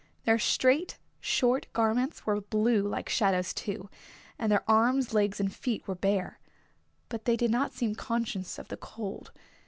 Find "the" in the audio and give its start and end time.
8.69-8.77